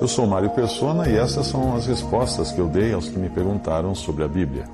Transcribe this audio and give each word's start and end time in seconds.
Eu 0.00 0.06
sou 0.06 0.26
Mário 0.26 0.50
Persona 0.50 1.08
e 1.08 1.16
essas 1.16 1.46
são 1.48 1.74
as 1.74 1.86
respostas 1.86 2.52
que 2.52 2.60
eu 2.60 2.68
dei 2.68 2.92
aos 2.92 3.08
que 3.08 3.18
me 3.18 3.28
perguntaram 3.28 3.94
sobre 3.96 4.22
a 4.22 4.28
Bíblia. 4.28 4.64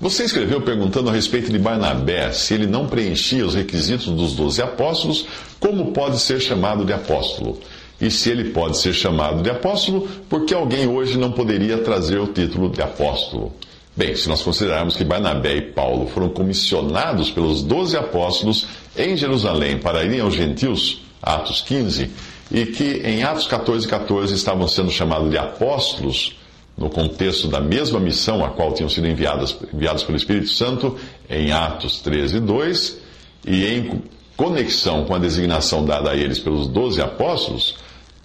Você 0.00 0.24
escreveu 0.24 0.60
perguntando 0.60 1.08
a 1.08 1.12
respeito 1.12 1.50
de 1.50 1.58
Barnabé, 1.58 2.32
se 2.32 2.54
ele 2.54 2.66
não 2.66 2.88
preenchia 2.88 3.46
os 3.46 3.54
requisitos 3.54 4.06
dos 4.06 4.34
doze 4.34 4.60
apóstolos, 4.60 5.26
como 5.60 5.92
pode 5.92 6.18
ser 6.18 6.40
chamado 6.40 6.84
de 6.84 6.92
apóstolo? 6.92 7.60
E 8.00 8.10
se 8.10 8.30
ele 8.30 8.50
pode 8.50 8.76
ser 8.76 8.92
chamado 8.92 9.42
de 9.42 9.48
apóstolo, 9.48 10.08
por 10.28 10.44
que 10.44 10.52
alguém 10.52 10.86
hoje 10.86 11.16
não 11.16 11.30
poderia 11.32 11.78
trazer 11.78 12.18
o 12.18 12.26
título 12.26 12.68
de 12.68 12.82
apóstolo? 12.82 13.52
Bem, 13.96 14.14
se 14.14 14.28
nós 14.28 14.42
considerarmos 14.42 14.96
que 14.96 15.04
Barnabé 15.04 15.56
e 15.56 15.62
Paulo 15.62 16.08
foram 16.08 16.28
comissionados 16.28 17.30
pelos 17.30 17.62
doze 17.62 17.96
apóstolos 17.96 18.66
em 18.94 19.16
Jerusalém 19.16 19.78
para 19.78 20.04
irem 20.04 20.20
aos 20.20 20.34
gentios, 20.34 21.00
Atos 21.22 21.62
15, 21.62 22.10
e 22.50 22.66
que 22.66 23.02
em 23.04 23.22
Atos 23.22 23.46
14, 23.46 23.86
14 23.86 24.34
estavam 24.34 24.68
sendo 24.68 24.90
chamados 24.90 25.30
de 25.30 25.38
apóstolos, 25.38 26.36
no 26.76 26.90
contexto 26.90 27.48
da 27.48 27.60
mesma 27.60 27.98
missão 27.98 28.44
a 28.44 28.50
qual 28.50 28.72
tinham 28.72 28.88
sido 28.88 29.06
enviadas, 29.06 29.56
enviados 29.72 30.04
pelo 30.04 30.16
Espírito 30.16 30.50
Santo, 30.50 30.96
em 31.28 31.50
Atos 31.50 32.00
13, 32.00 32.40
2, 32.40 32.98
e 33.46 33.64
em 33.64 34.02
conexão 34.36 35.04
com 35.04 35.14
a 35.14 35.18
designação 35.18 35.84
dada 35.84 36.10
a 36.10 36.16
eles 36.16 36.38
pelos 36.38 36.68
doze 36.68 37.00
apóstolos, 37.00 37.76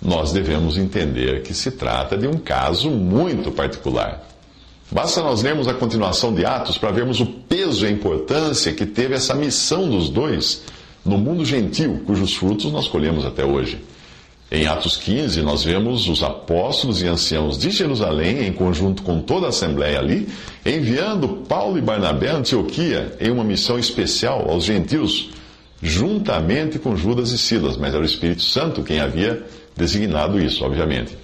nós 0.02 0.34
devemos 0.34 0.78
entender 0.78 1.44
que 1.44 1.54
se 1.54 1.72
trata 1.72 2.18
de 2.18 2.28
um 2.28 2.34
caso 2.34 2.90
muito 2.90 3.52
particular. 3.52 4.28
Basta 4.92 5.22
nós 5.22 5.42
lermos 5.42 5.70
a 5.70 5.74
continuação 5.74 6.34
de 6.34 6.44
Atos 6.44 6.78
para 6.78 6.92
vermos 6.92 7.22
o 7.22 7.26
peso 7.26 7.86
e 7.86 7.88
a 7.88 7.92
importância 7.92 8.74
que 8.74 8.86
teve 8.86 9.14
essa 9.14 9.34
missão 9.34 9.90
dos 9.90 10.10
dois 10.10 10.64
no 11.06 11.18
mundo 11.18 11.46
gentil, 11.46 12.02
cujos 12.06 12.36
frutos 12.36 12.72
nós 12.72 12.88
colhemos 12.88 13.26
até 13.26 13.46
hoje. 13.46 13.82
Em 14.54 14.68
Atos 14.68 14.98
15, 14.98 15.42
nós 15.44 15.64
vemos 15.64 16.10
os 16.10 16.22
apóstolos 16.22 17.02
e 17.02 17.08
anciãos 17.08 17.58
de 17.58 17.72
Jerusalém, 17.72 18.46
em 18.46 18.52
conjunto 18.52 19.02
com 19.02 19.22
toda 19.22 19.46
a 19.46 19.50
assembleia 19.50 19.98
ali, 19.98 20.28
enviando 20.66 21.46
Paulo 21.48 21.78
e 21.78 21.82
Barnabé 21.82 22.32
a 22.32 22.36
Antioquia 22.36 23.16
em 23.22 23.32
uma 23.32 23.46
missão 23.46 23.80
especial 23.80 24.50
aos 24.50 24.66
gentios, 24.66 25.30
juntamente 25.82 26.78
com 26.80 26.98
Judas 26.98 27.32
e 27.32 27.38
Silas, 27.38 27.78
mas 27.78 27.94
era 27.94 28.04
o 28.04 28.06
Espírito 28.06 28.42
Santo 28.42 28.84
quem 28.84 29.00
havia 29.00 29.42
designado 29.78 30.38
isso, 30.38 30.66
obviamente. 30.66 31.18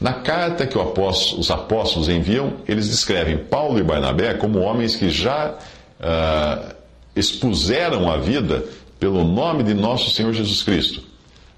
Na 0.00 0.14
carta 0.14 0.66
que 0.66 0.76
os 0.76 1.50
apóstolos 1.52 2.08
enviam, 2.08 2.54
eles 2.66 2.88
descrevem 2.88 3.38
Paulo 3.38 3.78
e 3.78 3.84
Barnabé 3.84 4.34
como 4.34 4.58
homens 4.58 4.96
que 4.96 5.08
já 5.08 5.54
uh, 6.00 6.74
expuseram 7.14 8.10
a 8.10 8.16
vida 8.16 8.64
pelo 8.98 9.22
nome 9.22 9.62
de 9.62 9.72
nosso 9.72 10.10
Senhor 10.10 10.32
Jesus 10.32 10.64
Cristo. 10.64 11.11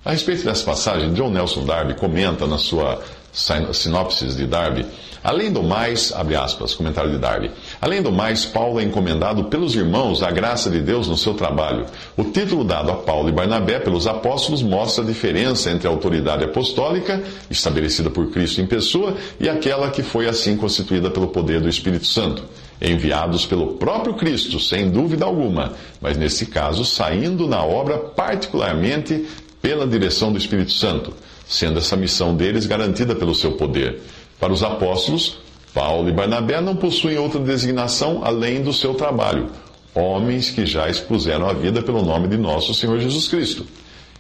A 0.05 0.11
respeito 0.11 0.45
dessa 0.45 0.63
passagem, 0.63 1.15
John 1.15 1.31
Nelson 1.31 1.65
Darby 1.65 1.95
comenta 1.95 2.47
na 2.47 2.59
sua 2.59 3.03
sinopse 3.33 4.27
de 4.27 4.47
Darby, 4.47 4.85
além 5.25 5.51
do 5.51 5.63
mais, 5.63 6.13
abre 6.13 6.37
aspas, 6.37 6.75
comentário 6.75 7.11
de 7.11 7.17
Darby, 7.17 7.51
além 7.81 8.03
do 8.03 8.13
mais, 8.13 8.45
Paulo 8.45 8.79
é 8.79 8.83
encomendado 8.83 9.45
pelos 9.45 9.75
irmãos 9.75 10.23
à 10.23 10.31
graça 10.31 10.69
de 10.69 10.81
Deus 10.81 11.09
no 11.09 11.17
seu 11.17 11.33
trabalho. 11.33 11.87
O 12.19 12.25
título 12.25 12.65
dado 12.65 12.91
a 12.91 12.97
Paulo 12.97 13.31
e 13.31 13.33
Barnabé 13.33 13.79
pelos 13.79 14.07
apóstolos 14.07 14.63
mostra 14.63 15.03
a 15.03 15.07
diferença 15.07 15.71
entre 15.71 15.89
a 15.89 15.91
autoridade 15.91 16.45
apostólica, 16.45 17.23
estabelecida 17.51 18.11
por 18.11 18.31
Cristo 18.31 18.61
em 18.61 18.67
pessoa, 18.67 19.17
e 19.41 19.49
aquela 19.49 19.91
que 19.91 20.03
foi 20.03 20.29
assim 20.29 20.55
constituída 20.55 21.11
pelo 21.11 21.29
poder 21.29 21.63
do 21.63 21.69
Espírito 21.69 22.07
Santo 22.07 22.45
enviados 22.81 23.47
pelo 23.47 23.75
próprio 23.75 24.15
Cristo, 24.15 24.59
sem 24.61 24.91
dúvida 24.91 25.25
alguma, 25.25 25.73
mas 26.01 26.17
nesse 26.17 26.47
caso 26.47 26.85
saindo 26.85 27.49
na 27.49 27.65
obra 27.65 27.97
particularmente 27.99 29.27
pela 29.65 29.87
direção 29.87 30.31
do 30.31 30.37
Espírito 30.37 30.73
Santo, 30.73 31.15
sendo 31.49 31.79
essa 31.79 31.97
missão 31.97 32.37
deles 32.37 32.67
garantida 32.67 33.15
pelo 33.15 33.35
seu 33.35 33.53
poder. 33.53 34.03
Para 34.39 34.53
os 34.53 34.63
apóstolos, 34.63 35.39
Paulo 35.73 36.07
e 36.07 36.13
Barnabé 36.13 36.61
não 36.61 36.77
possuem 36.77 37.17
outra 37.17 37.41
designação 37.41 38.21
além 38.23 38.63
do 38.63 38.75
seu 38.75 38.93
trabalho, 38.93 39.49
homens 39.95 40.51
que 40.51 40.67
já 40.67 40.91
expuseram 40.91 41.49
a 41.49 41.55
vida 41.55 41.81
pelo 41.81 42.03
nome 42.03 42.29
de 42.29 42.37
nosso 42.37 42.75
Senhor 42.75 43.01
Jesus 43.01 43.27
Cristo. 43.27 43.67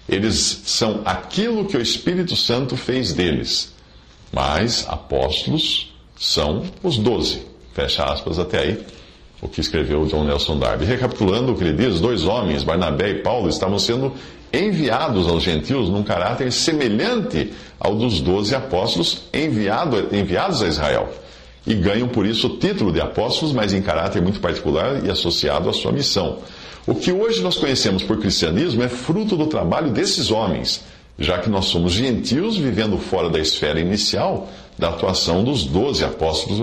Eles 0.08 0.62
são 0.64 1.02
aquilo 1.04 1.66
que 1.66 1.76
o 1.76 1.82
Espírito 1.82 2.34
Santo 2.34 2.74
fez 2.74 3.12
deles. 3.12 3.70
Mas 4.32 4.86
apóstolos 4.88 5.94
são 6.18 6.64
os 6.82 6.96
doze. 6.96 7.42
Fecha 7.74 8.02
aspas 8.02 8.38
até 8.38 8.60
aí 8.60 8.86
o 9.44 9.48
que 9.48 9.60
escreveu 9.60 10.06
John 10.06 10.24
Nelson 10.24 10.58
Darby. 10.58 10.86
Recapitulando 10.86 11.52
o 11.52 11.54
que 11.54 11.62
ele 11.62 11.74
diz, 11.74 12.00
dois 12.00 12.24
homens, 12.24 12.64
Barnabé 12.64 13.10
e 13.10 13.14
Paulo, 13.16 13.50
estavam 13.50 13.78
sendo 13.78 14.14
enviados 14.50 15.28
aos 15.28 15.42
gentios 15.42 15.90
num 15.90 16.02
caráter 16.02 16.50
semelhante 16.50 17.52
ao 17.78 17.94
dos 17.94 18.20
doze 18.22 18.54
apóstolos 18.54 19.24
enviado, 19.34 20.08
enviados 20.16 20.62
a 20.62 20.66
Israel. 20.66 21.12
E 21.66 21.74
ganham 21.74 22.08
por 22.08 22.24
isso 22.24 22.46
o 22.46 22.56
título 22.56 22.90
de 22.90 23.00
apóstolos, 23.00 23.52
mas 23.52 23.74
em 23.74 23.82
caráter 23.82 24.22
muito 24.22 24.40
particular 24.40 25.04
e 25.04 25.10
associado 25.10 25.68
à 25.68 25.72
sua 25.74 25.92
missão. 25.92 26.38
O 26.86 26.94
que 26.94 27.12
hoje 27.12 27.42
nós 27.42 27.56
conhecemos 27.56 28.02
por 28.02 28.18
cristianismo 28.18 28.82
é 28.82 28.88
fruto 28.88 29.36
do 29.36 29.46
trabalho 29.46 29.90
desses 29.90 30.30
homens 30.30 30.82
já 31.18 31.38
que 31.38 31.48
nós 31.48 31.66
somos 31.66 31.92
gentios 31.92 32.56
vivendo 32.56 32.98
fora 32.98 33.30
da 33.30 33.38
esfera 33.38 33.78
inicial 33.80 34.48
da 34.76 34.88
atuação 34.88 35.44
dos 35.44 35.64
doze 35.64 36.04
apóstolos 36.04 36.60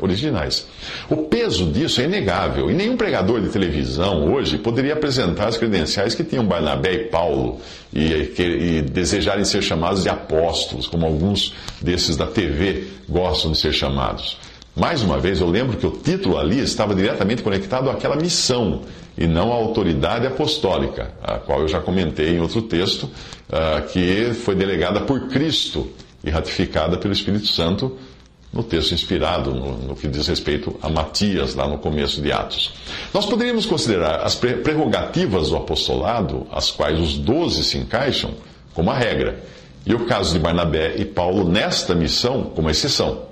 originais. 0.00 0.66
O 1.08 1.16
peso 1.16 1.66
disso 1.66 2.00
é 2.00 2.04
inegável, 2.04 2.70
e 2.70 2.74
nenhum 2.74 2.96
pregador 2.96 3.40
de 3.40 3.50
televisão 3.50 4.32
hoje 4.32 4.56
poderia 4.56 4.94
apresentar 4.94 5.48
as 5.48 5.58
credenciais 5.58 6.14
que 6.14 6.24
tinham 6.24 6.44
Barnabé 6.44 6.94
e 6.94 6.98
Paulo 7.08 7.60
e, 7.92 8.32
que, 8.34 8.42
e 8.42 8.82
desejarem 8.82 9.44
ser 9.44 9.62
chamados 9.62 10.02
de 10.02 10.08
apóstolos, 10.08 10.86
como 10.86 11.04
alguns 11.04 11.54
desses 11.80 12.16
da 12.16 12.26
TV 12.26 12.84
gostam 13.08 13.52
de 13.52 13.58
ser 13.58 13.72
chamados. 13.72 14.38
Mais 14.80 15.02
uma 15.02 15.18
vez, 15.18 15.38
eu 15.42 15.46
lembro 15.46 15.76
que 15.76 15.86
o 15.86 15.90
título 15.90 16.38
ali 16.38 16.58
estava 16.58 16.94
diretamente 16.94 17.42
conectado 17.42 17.90
àquela 17.90 18.16
missão 18.16 18.80
e 19.16 19.26
não 19.26 19.52
à 19.52 19.54
autoridade 19.54 20.26
apostólica, 20.26 21.12
a 21.22 21.34
qual 21.34 21.60
eu 21.60 21.68
já 21.68 21.80
comentei 21.80 22.30
em 22.30 22.40
outro 22.40 22.62
texto, 22.62 23.02
uh, 23.04 23.86
que 23.92 24.32
foi 24.32 24.54
delegada 24.54 25.02
por 25.02 25.28
Cristo 25.28 25.90
e 26.24 26.30
ratificada 26.30 26.96
pelo 26.96 27.12
Espírito 27.12 27.46
Santo 27.46 27.98
no 28.50 28.62
texto 28.62 28.92
inspirado, 28.92 29.54
no, 29.54 29.76
no, 29.76 29.94
que 29.94 30.08
diz 30.08 30.26
respeito 30.26 30.74
a 30.80 30.88
Matias, 30.88 31.54
lá 31.54 31.68
no 31.68 31.76
começo 31.76 32.22
de 32.22 32.32
Atos. 32.32 32.72
Nós 33.12 33.26
poderíamos 33.26 33.66
considerar 33.66 34.22
as 34.22 34.34
prerrogativas 34.34 35.50
do 35.50 35.56
apostolado, 35.56 36.46
as 36.50 36.70
quais 36.70 36.98
os 36.98 37.18
doze 37.18 37.64
se 37.64 37.76
encaixam, 37.76 38.30
como 38.72 38.90
a 38.90 38.94
regra, 38.94 39.44
e 39.84 39.92
o 39.92 40.06
caso 40.06 40.32
de 40.32 40.38
Barnabé 40.38 40.94
e 40.96 41.04
Paulo 41.04 41.46
nesta 41.46 41.94
missão 41.94 42.44
como 42.44 42.70
exceção. 42.70 43.28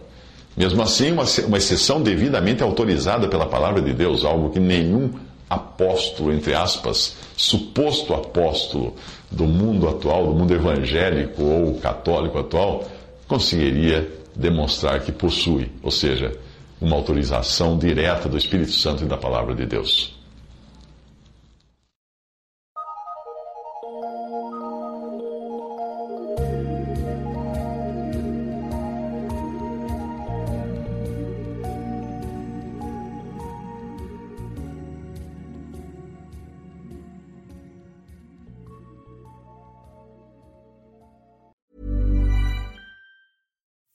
Mesmo 0.59 0.83
assim, 0.83 1.13
uma, 1.13 1.23
exceção 1.57 2.03
devidamente 2.03 2.65
autorizada 2.65 3.29
pela 3.29 3.47
palavra 3.47 3.81
de 3.81 3.93
Deus, 3.93 4.25
algo 4.25 4.51
que 4.51 4.59
nenhum 4.59 5.13
apóstolo, 5.49 6.33
entre 6.33 6.53
aspas, 6.53 7.15
suposto 7.37 8.13
apóstolo 8.13 8.97
do 9.31 9.45
mundo 9.45 9.89
atual, 9.89 10.27
do 10.27 10.35
mundo 10.35 10.53
evangélico 10.53 11.45
ou 11.45 11.75
católico 11.75 12.41
atual, 12.41 12.85
conseguiria 13.29 14.11
demonstrar 14.35 15.01
que 15.01 15.13
possui, 15.13 15.71
ou 15.81 15.93
seja, 15.93 16.37
uma 16.81 16.97
autorização 16.97 17.79
direta 17.79 18.29
do 18.29 18.37
Espírito 18.37 18.73
Santo 18.73 19.05
e 19.05 19.07
da 19.07 19.17
palavra 19.17 19.55
de 19.55 19.65
Deus. 19.65 20.19